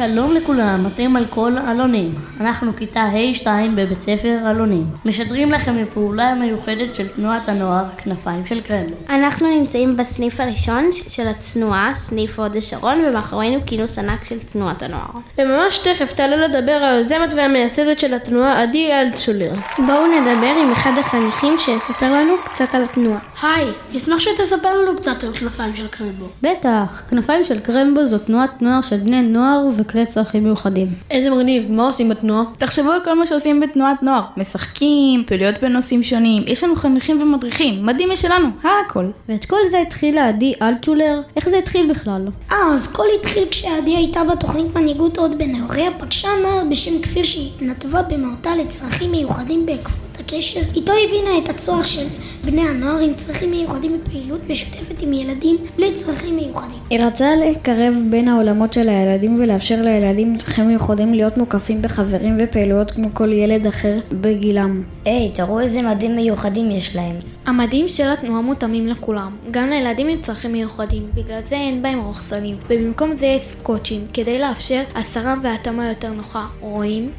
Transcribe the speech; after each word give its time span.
שלום 0.00 0.34
לכולם, 0.34 0.86
אתם 0.86 1.16
על 1.16 1.26
כל 1.30 1.52
אלונים. 1.70 2.14
אנחנו 2.40 2.76
כיתה 2.76 3.00
ה' 3.00 3.34
2 3.34 3.76
בבית 3.76 4.00
ספר 4.00 4.38
אלונים. 4.50 4.86
משדרים 5.04 5.50
לכם 5.50 5.76
מפעולה 5.76 6.34
מיוחדת 6.34 6.94
של 6.94 7.08
תנועת 7.08 7.48
הנוער 7.48 7.84
כנפיים 7.98 8.46
של 8.46 8.60
קרמבו. 8.60 8.94
אנחנו 9.08 9.48
נמצאים 9.48 9.96
בסניף 9.96 10.40
הראשון 10.40 10.90
של 11.08 11.28
התנועה, 11.28 11.94
סניף 11.94 12.38
הוד 12.38 12.56
השרון, 12.56 12.98
ומאחורינו 13.06 13.58
כינוס 13.66 13.98
ענק 13.98 14.24
של 14.24 14.38
תנועת 14.38 14.82
הנוער. 14.82 15.10
וממש 15.38 15.78
תכף 15.78 16.12
תעלה 16.12 16.36
לדבר 16.36 16.80
היוזמת 16.82 17.34
והמייסדת 17.36 17.98
של 17.98 18.14
התנועה, 18.14 18.62
עדי 18.62 18.92
אלטשולר. 18.92 19.52
בואו 19.86 20.06
נדבר 20.06 20.54
עם 20.64 20.72
אחד 20.72 20.92
החניכים 20.98 21.58
שיספר 21.58 22.12
לנו 22.12 22.34
קצת 22.44 22.74
על 22.74 22.84
התנועה. 22.84 23.18
היי, 23.42 23.66
נשמח 23.94 24.18
שתספר 24.18 24.82
לנו 24.82 24.96
קצת 24.96 25.24
על 25.24 25.32
כנפיים 25.32 25.76
של 25.76 25.86
קרמבו. 25.88 26.26
בטח, 26.42 27.02
כנפיים 27.10 27.44
של 27.44 27.58
קרמבו 27.58 28.06
זו 28.06 28.18
תנועת 28.18 28.62
נוער 28.62 28.80
של 28.82 28.96
בני 28.96 29.22
נוער 29.22 29.66
וכלי 29.90 30.06
צרכים 30.06 30.44
מיוחדים. 30.44 30.88
איזה 31.10 31.30
מגניב, 31.30 31.70
מה 31.72 31.86
עושים 31.86 32.08
בתנועה? 32.08 32.44
תחשבו 32.58 32.90
על 32.90 33.00
כל 33.04 33.14
מה 33.14 33.26
שעושים 33.26 33.60
בתנועת 33.60 34.02
נוער. 34.02 34.22
משחקים, 34.36 35.24
פעילויות 35.26 35.58
בנושאים 35.62 36.02
שונים, 36.02 36.42
יש 36.46 36.64
לנו 36.64 36.76
חניכים 36.76 37.22
ומדריכים, 37.22 37.86
מדהים 37.86 38.10
משלנו, 38.12 38.48
הכל. 38.62 39.04
ואת 39.28 39.44
כל 39.44 39.56
זה 39.70 39.80
התחילה 39.80 40.28
עדי 40.28 40.54
אלטשולר, 40.62 41.20
איך 41.36 41.48
זה 41.48 41.58
התחיל 41.58 41.90
בכלל? 41.90 42.28
אה, 42.52 42.56
אז 42.72 42.92
כל 42.92 43.06
התחיל 43.20 43.44
כשעדי 43.50 43.96
הייתה 43.96 44.24
בתוכנית 44.24 44.76
מנהיגות 44.76 45.18
עוד 45.18 45.38
בנעוריה, 45.38 45.90
פגשה 45.98 46.28
נער 46.42 46.62
בשם 46.70 47.02
כפיר 47.02 47.22
שהתנדבה 47.22 48.02
במהותה 48.02 48.56
לצרכים 48.56 49.10
מיוחדים 49.10 49.66
בעקבות 49.66 50.09
הקשר. 50.20 50.60
איתו 50.74 50.92
הבינה 50.92 51.38
את 51.44 51.48
הצורך 51.48 51.86
של 51.86 52.06
בני 52.44 52.60
הנוער 52.60 52.98
עם 52.98 53.14
צרכים 53.14 53.50
מיוחדים 53.50 54.00
בפעילות 54.00 54.40
משותפת 54.50 55.02
עם 55.02 55.12
ילדים 55.12 55.56
בלי 55.76 55.92
צרכים 55.92 56.36
מיוחדים. 56.36 56.78
היא 56.90 57.00
רצה 57.00 57.36
לקרב 57.36 57.94
בין 58.10 58.28
העולמות 58.28 58.72
של 58.72 58.88
הילדים 58.88 59.36
ולאפשר 59.38 59.82
לילדים 59.82 60.28
עם 60.28 60.36
צרכים 60.36 60.68
מיוחדים 60.68 61.14
להיות 61.14 61.36
מוקפים 61.36 61.82
בחברים 61.82 62.36
ופעילויות 62.40 62.90
כמו 62.90 63.08
כל 63.14 63.32
ילד 63.32 63.66
אחר 63.66 63.98
בגילם. 64.12 64.82
היי, 65.04 65.30
תראו 65.34 65.60
איזה 65.60 65.82
מדים 65.82 66.16
מיוחדים 66.16 66.70
יש 66.70 66.96
להם. 66.96 67.16
המדים 67.46 67.88
של 67.88 68.10
התנועה 68.10 68.42
מותאמים 68.42 68.86
לכולם, 68.86 69.36
גם 69.50 69.68
לילדים 69.68 70.08
עם 70.08 70.22
צרכים 70.22 70.52
מיוחדים, 70.52 71.10
בגלל 71.14 71.40
זה 71.48 71.54
אין 71.54 71.82
בהם 71.82 72.00
רוחסנים, 72.00 72.56
ובמקום 72.70 73.16
זה 73.16 73.26
יש 73.26 73.42
סקוטשים, 73.42 74.06
כדי 74.12 74.38
לאפשר 74.38 74.82
הסרה 74.94 75.34
והתאמה 75.42 75.88
יותר 75.88 76.12
נוחה. 76.12 76.46
רואים? 76.60 77.10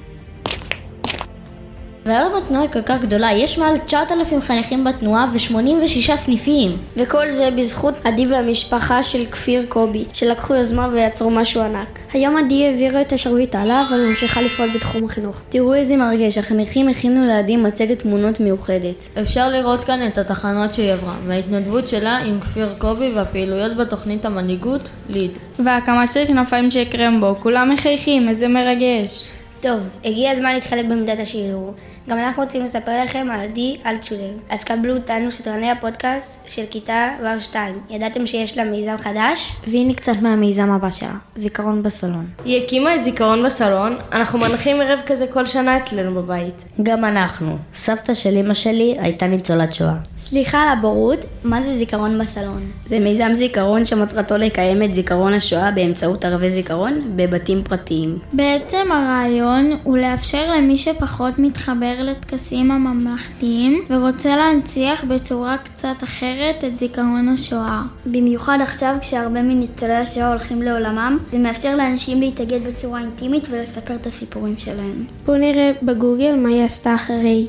והיום 2.06 2.36
התנועה 2.36 2.62
היא 2.62 2.70
כל 2.72 2.82
כך 2.82 3.02
גדולה, 3.02 3.32
יש 3.34 3.58
מעל 3.58 3.78
9,000 3.78 4.42
חניכים 4.42 4.84
בתנועה 4.84 5.26
ו-86 5.34 6.16
סניפים. 6.16 6.78
וכל 6.98 7.30
זה 7.30 7.50
בזכות 7.52 7.94
עדי 8.04 8.28
והמשפחה 8.28 9.04
של 9.04 9.26
כפיר 9.26 9.66
קובי, 9.70 10.06
שלקחו 10.14 10.56
יוזמה 10.56 10.90
ויצרו 10.94 11.30
משהו 11.30 11.62
ענק. 11.62 12.00
היום 12.14 12.38
עדי 12.38 12.66
העבירה 12.66 13.02
את 13.02 13.14
השרביט 13.14 13.56
הלאה, 13.56 13.84
אבל 13.90 13.98
ממשיכה 14.10 14.42
לפעול 14.42 14.70
בתחום 14.76 15.06
החינוך. 15.06 15.42
תראו 15.50 15.74
איזה 15.74 15.98
מרגש, 15.98 16.38
החניכים 16.38 16.90
הכינו 16.90 17.28
לעדי 17.28 17.58
מצגת 17.58 18.00
תמונות 18.00 18.40
מיוחדת. 18.40 19.20
אפשר 19.22 19.50
לראות 19.50 19.84
כאן 19.84 20.08
את 20.08 20.18
התחנות 20.18 20.74
שהיא 20.74 20.92
עברה, 20.92 21.16
וההתנדבות 21.28 21.90
שלה 21.90 22.18
עם 22.18 22.40
כפיר 22.40 22.70
קובי 22.78 23.12
והפעילויות 23.16 23.78
בתוכנית 23.78 24.26
המנהיגות, 24.26 24.90
ליד. 25.10 25.32
והקמה 25.60 26.08
של 26.08 26.26
כנפיים 26.28 26.72
של 26.72 26.84
קרמבו, 26.84 27.36
כולם 27.42 27.70
מחייכים, 27.74 28.30
איזה 28.30 28.48
מרגש. 28.48 29.24
טוב, 29.62 29.80
הגיע 30.06 30.32
הזמן 30.32 30.54
להתחלק 30.54 30.86
במידת 30.86 31.20
השיעור. 31.20 31.74
גם 32.12 32.20
אנחנו 32.20 32.44
רוצים 32.44 32.64
לספר 32.64 33.04
לכם 33.04 33.28
על 33.32 33.48
די 33.48 33.78
אלטשולר. 33.86 34.32
אז 34.50 34.64
קבלו 34.64 34.96
אותנו 34.96 35.32
שדרני 35.32 35.72
הפודקאסט 35.72 36.44
של 36.48 36.64
כיתה 36.70 37.10
ו'2. 37.24 37.56
ידעתם 37.90 38.26
שיש 38.26 38.58
לה 38.58 38.64
מיזם 38.64 38.96
חדש? 38.98 39.56
והנה 39.68 39.94
קצת 39.94 40.14
מהמיזם 40.22 40.72
הבא 40.72 40.92
שלה, 40.92 41.14
זיכרון 41.36 41.84
בסלון. 41.84 42.28
היא 42.46 42.64
הקימה 42.64 42.96
את 42.96 43.04
זיכרון 43.04 43.44
בסלון, 43.44 43.96
אנחנו 44.12 44.40
מנחים 44.40 44.82
ערב 44.82 45.00
כזה 45.06 45.28
כל 45.28 45.46
שנה 45.46 45.78
אצלנו 45.78 46.22
בבית. 46.22 46.64
גם 46.84 47.06
אנחנו. 47.06 47.58
סבתא 47.74 48.14
של 48.14 48.38
אמא 48.38 48.54
שלי 48.54 48.96
הייתה 49.00 49.28
ניצולת 49.28 49.74
שואה. 49.74 49.96
סליחה 50.18 50.58
על 50.58 50.78
הבורות, 50.78 51.26
מה 51.44 51.62
זה 51.62 51.78
זיכרון 51.78 52.20
בסלון? 52.20 52.72
זה 52.86 53.00
מיזם 53.00 53.32
זיכרון 53.34 53.86
שמטרתו 53.86 54.38
לקיים 54.38 54.84
את 54.84 54.96
זיכרון 54.96 55.34
השואה 55.34 55.72
באמצעות 55.72 56.26
ערבי 56.26 56.52
זיכרון 56.52 57.12
בבתים 57.16 57.64
פרטיים. 57.64 58.20
בעצם 58.34 58.92
הרעיון 58.92 59.78
הוא 59.84 59.98
לאפשר 59.98 60.52
למי 60.58 60.78
שפחות 60.78 61.34
מתחבר 61.38 62.01
לטקסים 62.04 62.72
הממלכתיים 62.72 63.86
ורוצה 63.90 64.36
להנציח 64.38 65.04
בצורה 65.04 65.58
קצת 65.58 66.04
אחרת 66.04 66.64
את 66.64 66.80
זיכרון 66.80 67.30
השואה. 67.30 67.82
במיוחד 68.06 68.58
עכשיו 68.62 68.96
כשהרבה 69.02 69.42
מניצולי 69.42 69.94
השואה 69.94 70.30
הולכים 70.30 70.62
לעולמם, 70.62 71.18
זה 71.32 71.40
מאפשר 71.40 71.76
לאנשים 71.76 72.22
להתאגד 72.22 72.68
בצורה 72.68 73.00
אינטימית 73.00 73.48
ולספר 73.52 73.96
את 73.96 74.08
הסיפורים 74.08 74.56
שלהם. 74.58 75.06
בואו 75.26 75.38
נראה 75.38 75.72
בגוגל 75.84 76.36
מה 76.36 76.50
היא 76.50 76.64
עשתה 76.64 76.96
אחרי. 76.96 77.48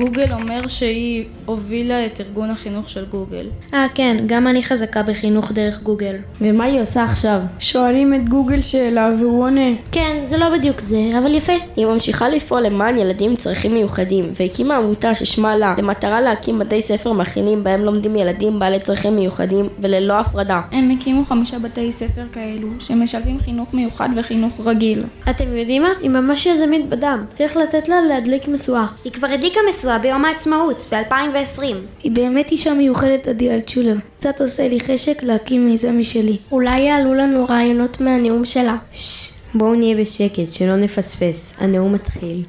גוגל 0.00 0.32
אומר 0.32 0.68
שהיא 0.68 1.24
הובילה 1.46 2.06
את 2.06 2.20
ארגון 2.20 2.50
החינוך 2.50 2.90
של 2.90 3.04
גוגל. 3.04 3.46
אה 3.74 3.86
כן, 3.94 4.16
גם 4.26 4.46
אני 4.48 4.62
חזקה 4.62 5.02
בחינוך 5.02 5.52
דרך 5.52 5.82
גוגל. 5.82 6.16
ומה 6.40 6.64
היא 6.64 6.80
עושה 6.80 7.04
עכשיו? 7.04 7.40
שואלים 7.58 8.14
את 8.14 8.28
גוגל 8.28 8.62
שאלה 8.62 9.10
והוא 9.18 9.44
עונה. 9.44 9.70
כן, 9.92 10.20
זה 10.24 10.36
לא 10.36 10.50
בדיוק 10.50 10.80
זה, 10.80 10.98
אבל 11.18 11.34
יפה. 11.34 11.52
היא 11.76 11.86
ממשיכה 11.86 12.28
לפעול 12.28 12.62
למען 12.62 12.98
ילדים 12.98 13.30
עם 13.30 13.36
צרכים 13.36 13.74
מיוחדים, 13.74 14.30
והקימה 14.40 14.76
עמותה 14.76 15.14
ששמה 15.14 15.56
לה, 15.56 15.74
במטרה 15.78 16.20
להקים 16.20 16.58
בתי 16.58 16.80
ספר 16.80 17.12
מכילים 17.12 17.64
בהם 17.64 17.84
לומדים 17.84 18.16
ילדים 18.16 18.58
בעלי 18.58 18.80
צרכים 18.80 19.16
מיוחדים 19.16 19.68
וללא 19.80 20.12
הפרדה. 20.20 20.60
הם 20.72 20.90
הקימו 20.90 21.24
חמישה 21.24 21.58
בתי 21.58 21.92
ספר 21.92 22.22
כאלו, 22.32 22.68
שמשלבים 22.78 23.40
חינוך 23.40 23.74
מיוחד 23.74 24.08
וחינוך 24.16 24.52
רגיל. 24.64 25.02
אתם 25.30 25.56
יודעים 25.56 25.82
מה? 25.82 25.90
היא 26.00 26.10
ממש 26.10 26.46
יזמית 26.46 26.88
בדם. 26.88 27.24
צריך 27.34 27.56
לתת 27.56 27.88
לה 27.88 28.00
להדליק 28.00 28.48
משואה. 28.48 28.86
היא 29.04 29.12
כבר 29.12 29.28
הדליקה 29.28 29.60
משואה 29.68 29.89
ביום 29.98 30.24
העצמאות, 30.24 30.86
ב-2020. 30.92 31.62
היא 32.02 32.12
באמת 32.12 32.50
אישה 32.50 32.74
מיוחדת 32.74 33.28
עדי 33.28 33.50
אלטשולר. 33.50 33.94
קצת 34.16 34.40
עושה 34.40 34.68
לי 34.68 34.80
חשק 34.80 35.22
להקים 35.22 35.66
מיזם 35.66 35.98
משלי. 35.98 36.36
אולי 36.52 36.80
יעלו 36.80 37.14
לנו 37.14 37.44
רעיונות 37.44 38.00
מהנאום 38.00 38.44
שלה. 38.44 38.76
ששש, 38.92 39.32
בואו 39.54 39.74
נהיה 39.74 39.96
בשקט, 39.96 40.52
שלא 40.52 40.76
נפספס. 40.76 41.54
הנאום 41.58 41.92
מתחיל. 41.92 42.42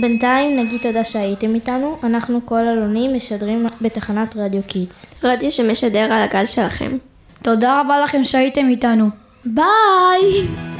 בינתיים 0.00 0.60
נגיד 0.60 0.80
תודה 0.82 1.04
שהייתם 1.04 1.54
איתנו, 1.54 1.96
אנחנו 2.02 2.46
כל 2.46 2.58
אלונים 2.58 3.14
משדרים 3.14 3.66
בתחנת 3.80 4.36
רדיו 4.36 4.62
קידס. 4.66 5.14
רדיו 5.24 5.52
שמשדר 5.52 6.12
על 6.12 6.22
הגל 6.22 6.46
שלכם. 6.46 6.96
תודה 7.42 7.80
רבה 7.80 8.00
לכם 8.04 8.24
שהייתם 8.24 8.68
איתנו. 8.68 9.08
ביי! 9.44 10.75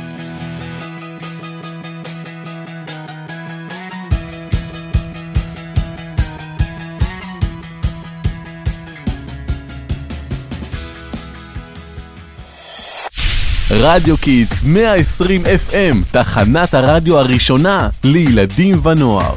רדיו 13.71 14.17
Kids 14.17 14.63
120 14.65 15.43
FM, 15.45 15.97
תחנת 16.11 16.75
הרדיו 16.75 17.19
הראשונה 17.19 17.89
לילדים 18.05 18.87
ונוער. 18.87 19.35